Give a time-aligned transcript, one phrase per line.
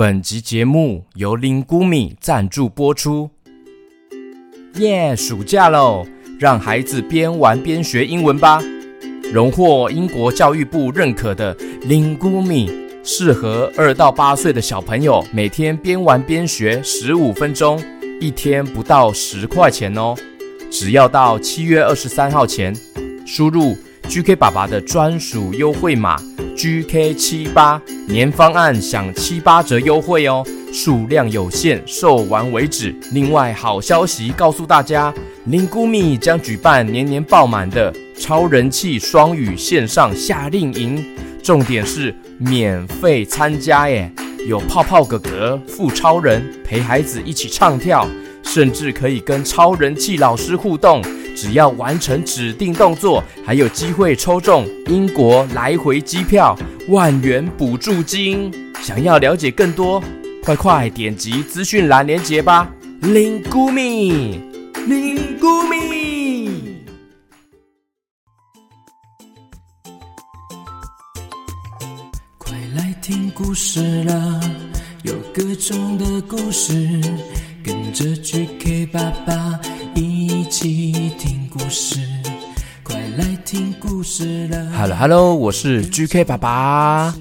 [0.00, 3.28] 本集节目由林菇米赞助播出。
[4.76, 6.06] 耶，暑假喽，
[6.38, 8.62] 让孩子边玩边学英文吧！
[9.30, 12.70] 荣获英国教育部认可的林菇米，
[13.04, 17.78] 适合二到八岁的小朋友，每天边玩边学十五分钟，
[18.22, 20.14] 一天不到十块钱哦。
[20.70, 22.74] 只要到七月二十三号前，
[23.26, 23.76] 输入
[24.08, 26.16] GK 爸爸的专属优惠码
[26.56, 32.94] GK 七八，年方案享七八折优惠哦，数量有限，售完为止。
[33.12, 35.12] 另外，好消息告诉大家，
[35.44, 41.04] 林菇米将举办年年爆满的超人气双语线上夏令营，
[41.42, 44.10] 重点是免费参加耶！
[44.46, 48.06] 有泡泡哥哥、富超人陪孩子一起唱跳。
[48.42, 51.00] 甚至可以跟超人气老师互动，
[51.40, 56.54] 只要完成指定动作，还有机会抽中英国来回机票、
[56.88, 58.52] 万元补助金。
[58.82, 60.02] 想要了解更多，
[60.44, 62.70] 快快点击资讯栏连接吧！
[63.00, 64.38] 林菇米，
[64.86, 66.82] 林菇米，
[72.36, 74.40] 快来听故事了，
[75.04, 77.00] 有各种的故事。
[77.62, 79.60] 跟着 GK 爸爸
[79.94, 81.98] 一起听故事，
[82.82, 84.70] 快来听故事了。
[84.76, 87.14] Hello Hello，我是 GK 爸爸。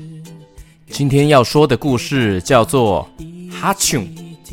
[0.90, 3.08] 今天要说的故事叫做
[3.52, 4.06] 哈啾。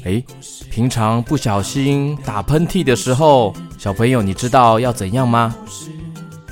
[0.05, 0.25] 诶，
[0.71, 5.55] 平常不小心打喷嚏的时候，小朋友你知道要怎样吗？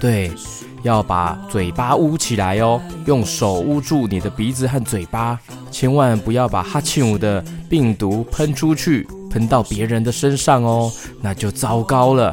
[0.00, 0.30] 对，
[0.82, 5.38] 要把嘴巴捂起来哦，用手捂住你的鼻子和嘴巴，
[5.70, 9.06] 千万不要把哈啾的病毒喷出去。
[9.34, 12.32] 喷到别人的身上哦，那就糟糕了。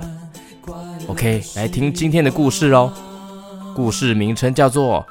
[1.08, 2.94] OK，来听今天的故事哦。
[3.76, 5.04] 故事名称叫做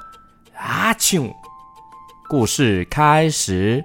[0.55, 1.23] 《哈啾》。
[2.29, 3.85] 故事开始。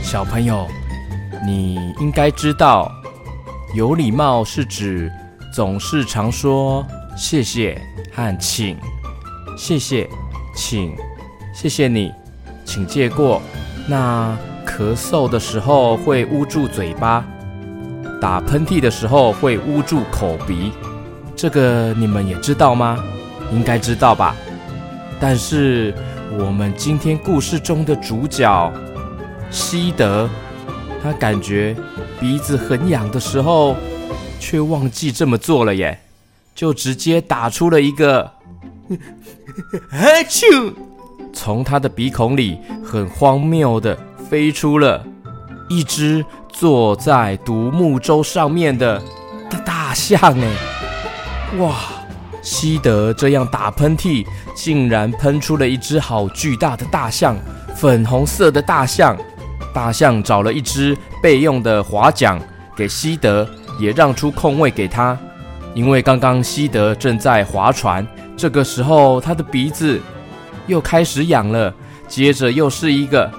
[0.00, 0.64] 小朋友。
[1.44, 2.92] 你应该知道，
[3.74, 5.10] 有礼貌是指
[5.52, 6.86] 总是常说
[7.16, 7.80] 谢谢
[8.14, 8.76] 和请，
[9.56, 10.08] 谢谢，
[10.54, 10.94] 请，
[11.54, 12.12] 谢谢你，
[12.64, 13.40] 请借过。
[13.88, 14.36] 那
[14.66, 17.24] 咳嗽的时候会捂住嘴巴，
[18.20, 20.72] 打喷嚏的时候会捂住口鼻，
[21.34, 23.02] 这个你们也知道吗？
[23.50, 24.36] 应该知道吧？
[25.18, 25.94] 但是
[26.38, 28.72] 我们今天故事中的主角
[29.50, 30.28] 西德。
[31.02, 31.74] 他感觉
[32.18, 33.76] 鼻子很痒的时候，
[34.38, 36.00] 却忘记这么做了耶，
[36.54, 38.32] 就直接打出了一个
[39.90, 40.74] “哈啾”，
[41.32, 45.04] 从他的鼻孔里很荒谬的飞出了
[45.68, 49.00] 一只坐在独木舟上面的
[49.48, 51.56] 大大象哎！
[51.58, 51.76] 哇，
[52.42, 57.36] 西德这样打喷嚏，竟然喷出了一只好巨大的大象，
[57.74, 59.16] 粉红色的大象。
[59.72, 62.40] 大象找了一只备用的划桨
[62.76, 63.48] 给西德，
[63.78, 65.18] 也让出空位给他，
[65.74, 68.06] 因为刚刚西德正在划船。
[68.36, 70.00] 这个时候，他的鼻子
[70.66, 71.72] 又开始痒了，
[72.08, 73.30] 接着又是一个，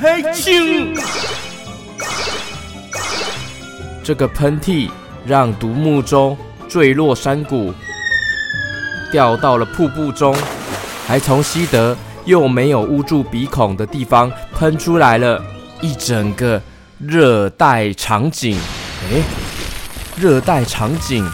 [0.00, 0.96] 嘿啾！
[4.02, 4.88] 这个喷嚏
[5.26, 6.36] 让独木舟
[6.68, 7.74] 坠落山谷，
[9.12, 10.34] 掉到了瀑布中，
[11.06, 11.96] 还从西德。
[12.30, 15.42] 又没有捂住鼻孔的地方喷出来了
[15.80, 16.62] 一整个
[16.96, 18.56] 热带场景。
[19.10, 19.22] 诶，
[20.16, 21.28] 热带场景，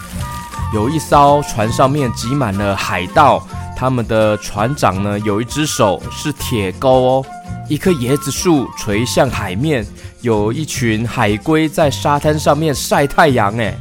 [0.73, 3.47] 有一艘船上面挤满了海盗，
[3.77, 7.25] 他们的船长呢，有一只手是铁钩哦，
[7.69, 9.85] 一棵椰子树垂向海面，
[10.21, 13.55] 有一群海龟在沙滩上面晒太阳。
[13.57, 13.77] 诶，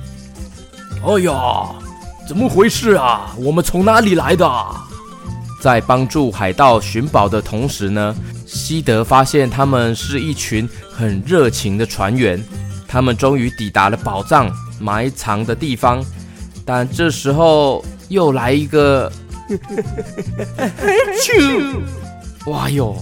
[1.03, 1.33] 哎呀，
[2.29, 3.31] 怎么回事啊？
[3.39, 4.47] 我们从哪里来的？
[5.67, 8.15] 在帮助海盗寻宝的同时呢，
[8.47, 12.41] 西德发现他们是一群很热情的船员。
[12.87, 14.49] 他们终于抵达了宝藏
[14.79, 16.01] 埋藏的地方，
[16.65, 19.11] 但这时候又来一个，
[22.47, 22.95] 哇哟！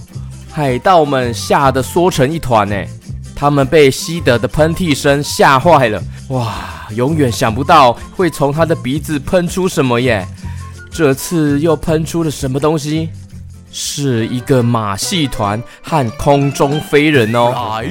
[0.51, 2.75] 海盗们吓得缩成一团呢。
[3.35, 6.01] 他们被西德的喷嚏声吓坏了。
[6.29, 10.27] 哇，永远想不到会从他的鼻子喷出什么耶！
[10.97, 13.09] 这次又喷出了什么东西？
[13.69, 17.81] 是一个马戏团和空中飞人哦！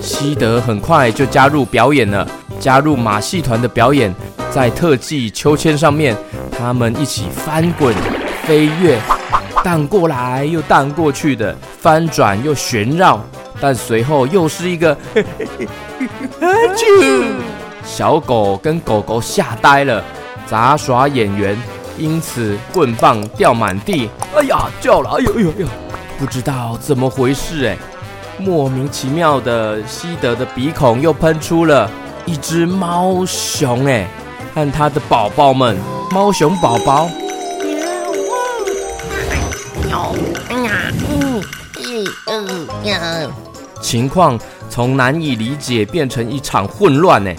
[0.00, 2.28] 西德很快就加入表演了，
[2.58, 4.12] 加入马戏团的表演，
[4.50, 6.16] 在特技秋千上面，
[6.50, 7.94] 他们一起翻滚、
[8.44, 8.98] 飞跃、
[9.62, 13.24] 荡过来又荡过去的，翻转又旋绕。
[13.64, 14.96] 但随后又是一个，
[17.84, 20.02] 小狗跟狗狗吓呆了，
[20.48, 21.56] 杂耍演员
[21.96, 24.10] 因此棍棒掉满地。
[24.34, 25.10] 哎呀，叫了！
[25.10, 25.66] 哎呦哎呦哎呦，
[26.18, 27.78] 不知道怎么回事哎，
[28.36, 31.88] 莫名其妙的，西德的鼻孔又喷出了
[32.26, 34.08] 一只猫熊哎，
[34.56, 35.78] 和他的宝宝们，
[36.10, 37.08] 猫熊宝宝。
[43.82, 44.38] 情况
[44.70, 47.30] 从难以理解变成一场混乱呢，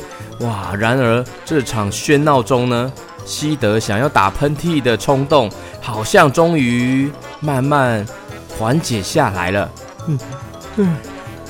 [0.41, 0.75] 哇！
[0.77, 2.91] 然而这场喧闹中呢，
[3.25, 5.49] 西德想要打喷嚏的冲动
[5.81, 7.09] 好像终于
[7.39, 8.05] 慢慢
[8.55, 9.71] 缓解下来了。
[10.07, 10.19] 嗯
[10.75, 10.97] 嗯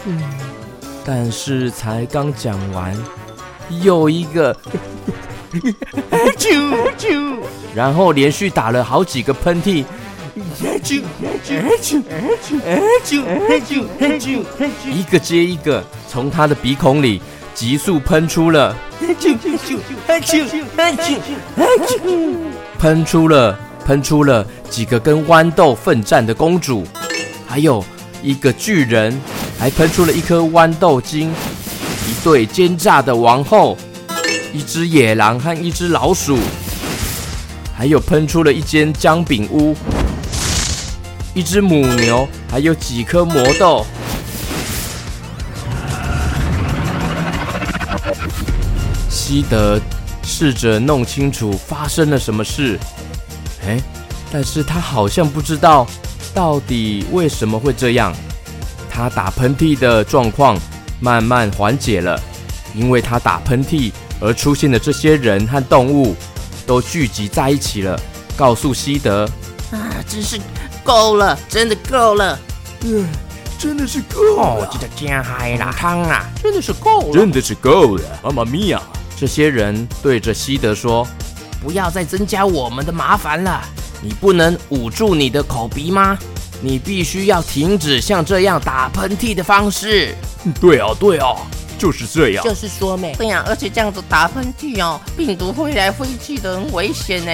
[0.06, 0.24] 嗯，
[1.04, 2.96] 但是才刚讲完，
[3.82, 4.56] 又一个，
[7.74, 9.84] 然后连续打了好几个喷嚏。
[10.36, 10.42] 一
[15.04, 17.22] 个接一个从他的鼻孔里
[17.54, 18.76] 急速喷出了，
[22.80, 26.84] 喷出了，喷出了几个跟豌豆奋战的公主，
[27.46, 27.86] 还有
[28.24, 29.22] 一个巨人，
[29.60, 31.32] 还喷出了一颗豌豆精，
[32.08, 33.78] 一对奸诈的王后，
[34.52, 36.40] 一只野狼和一只老鼠，
[37.78, 39.76] 还有喷出了一间姜饼屋。
[41.36, 43.86] 一只母牛，还有几颗魔豆。
[49.10, 49.82] 西德
[50.22, 52.78] 试着弄清楚发生了什么事，
[53.66, 53.82] 哎，
[54.32, 55.88] 但是他好像不知道
[56.36, 58.14] 到底为什么会这样。
[58.92, 60.56] 他打喷嚏的状况
[61.00, 62.20] 慢慢缓解了，
[62.76, 66.16] 因为他打喷嚏而出现的这些人和动物
[66.68, 68.00] 都聚集在一起了，
[68.38, 69.28] 告诉西德
[69.72, 70.40] 啊，真是。
[70.84, 72.38] 够了，真的够了，
[72.82, 73.08] 嗯，
[73.58, 74.44] 真的是够了。
[74.44, 78.82] 哦，这个加海拉汤啊，真的是够了，真的是够了，妈妈咪呀！
[79.16, 81.08] 这些人对着西德说
[81.64, 83.62] ：“不要再增加我们的麻烦了。
[84.02, 86.18] 你不能捂住你的口鼻吗？
[86.62, 90.14] 你必须要停止像这样打喷嚏的方式。”
[90.60, 91.38] 对啊，对啊，
[91.84, 92.42] 就是这样。
[92.46, 97.32] 就是说没对呀，而且这样子打喷嚏哦，病毒飞来飞去的，很危险呢。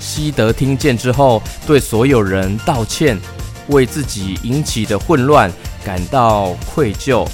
[0.00, 3.16] 西德听见之后，对所有人道歉，
[3.68, 5.48] 为自己引起的混乱
[5.84, 7.24] 感到愧疚。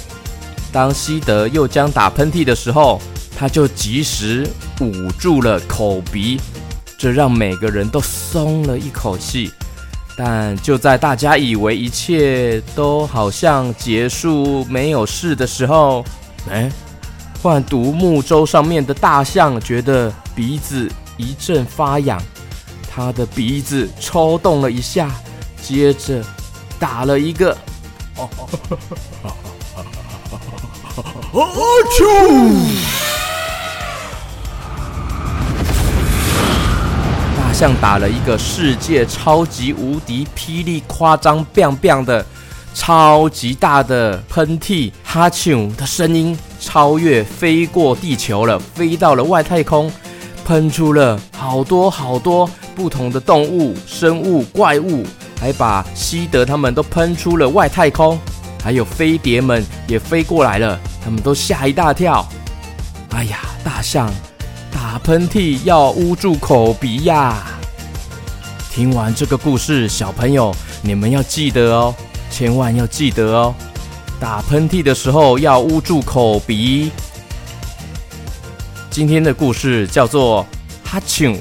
[0.71, 3.01] 当西德又将打喷嚏的时候，
[3.35, 4.47] 他就及时
[4.79, 6.39] 捂住了口鼻，
[6.99, 9.51] 这让每个人都松了一口气。
[10.15, 16.05] 但就在大家以为一切都好像结束、没有事的时候，
[16.51, 16.71] 哎，
[17.41, 22.21] 换独木舟上面的大象觉得鼻子一阵发痒。
[22.91, 25.11] 他的鼻子抽动了一下，
[25.61, 26.23] 接着
[26.79, 27.55] 打了一个，
[28.15, 28.27] 哦
[37.37, 42.25] 大象打了一个世界超级无敌霹雳夸张 biang biang 的
[42.79, 49.91] 超级大的喷嚏，哈啾的声音超越飞过地球了，飞到了外太空，
[50.45, 52.49] 喷出了好多好多。
[52.77, 55.05] 不同的动物、生物、怪物，
[55.41, 58.17] 还把西德他们都喷出了外太空，
[58.63, 62.25] 还有飞碟们也飞过来了，他们都吓一大跳。
[63.09, 64.09] 哎呀，大象
[64.71, 67.45] 打喷嚏要捂住口鼻呀！
[68.71, 71.93] 听完这个故事，小朋友你们要记得哦，
[72.29, 73.53] 千万要记得哦，
[74.19, 76.91] 打喷嚏的时候要捂住口鼻。
[78.89, 80.45] 今天的故事叫做
[80.83, 81.37] 哈啾，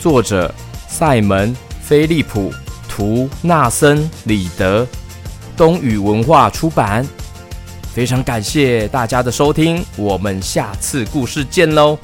[0.00, 0.52] 作者。
[0.86, 1.52] 塞门·
[1.82, 2.52] 菲利普，
[2.88, 4.86] 图纳森·李德，
[5.56, 7.04] 东雨文化出版。
[7.92, 11.98] 非常感谢大家的收听，我们下次故事见喽。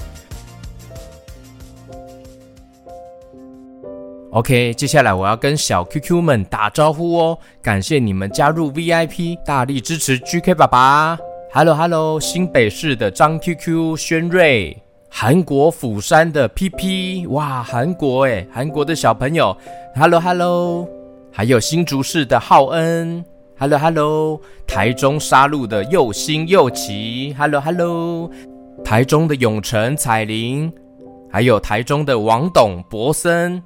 [4.33, 11.19] OK，接下来我要跟小 QQ 们打招呼哦，感谢你们加入 VIP，大力支持 GK 爸爸。
[11.53, 14.81] Hello Hello，新北市的张 QQ 轩瑞。
[15.09, 19.57] 韩国釜山的 PP，哇，韩国诶，韩国的小朋友
[19.97, 20.89] ，Hello Hello，
[21.33, 23.25] 还有新竹市的浩恩
[23.59, 28.31] ，Hello Hello，台中沙鹿的又新又奇，Hello Hello，
[28.85, 30.73] 台中的永成彩玲，
[31.29, 33.61] 还有台中的王董博森，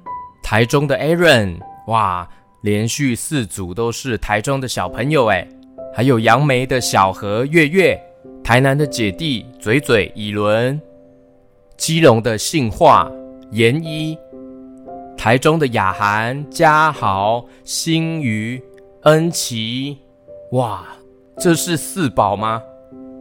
[0.45, 2.29] 台中的 Aaron，哇，
[2.61, 5.47] 连续四组都是台中的小朋友诶，
[5.91, 7.99] 还有杨梅的小何月月，
[8.43, 10.79] 台南的姐弟嘴嘴以伦。
[11.77, 13.11] 基隆的信化、
[13.53, 14.15] 研一，
[15.17, 18.61] 台中的雅涵、嘉豪、新余、
[19.01, 19.97] 恩琪，
[20.51, 20.85] 哇，
[21.39, 22.61] 这是四宝吗？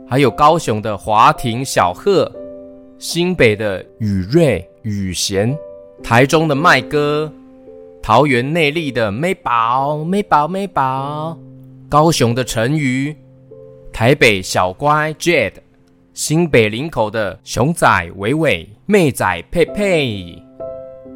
[0.06, 2.30] 还有高雄的华庭、小贺，
[2.98, 5.56] 新北的宇瑞、宇贤，
[6.02, 7.32] 台中的麦哥，
[8.02, 11.38] 桃园内坜的妹宝、妹宝、妹宝，
[11.88, 13.16] 高雄的陈瑜，
[13.92, 15.54] 台北小乖 Jade。
[16.12, 20.40] 新北林口的熊仔伟伟、妹仔佩佩，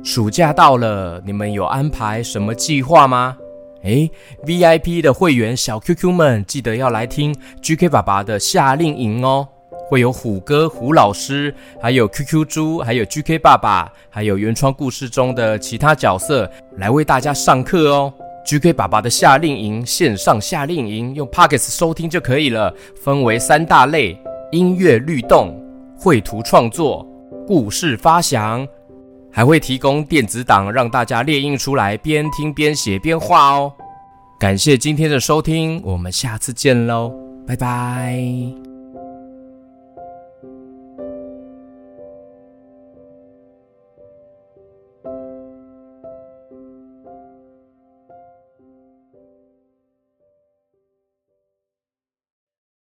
[0.03, 3.37] 暑假到了，你们有安排什么计划吗？
[3.85, 4.11] 诶
[4.45, 7.33] ，VIP 的会员小 QQ 们，记得要来听
[7.63, 9.47] GK 爸爸的夏令营哦，
[9.89, 18.13] 会有虎哥胡老师，还有 QQ 猪，还有 GK 爸爸，还有原创故事中的其他角色来为大家上课哦。
[18.45, 24.19] GK 爸爸的夏令营线上夏令营，用 Podcast 收听就可以了，分为三大类。
[24.51, 25.55] 音乐律动、
[25.99, 27.07] 绘图创作、
[27.47, 28.67] 故事发想，
[29.31, 33.71] 还会提供电子档让大家列印出来，边听边写边画哦。
[34.41, 37.13] 感谢今天的收听，我们下次见喽，
[37.47, 38.68] 拜拜。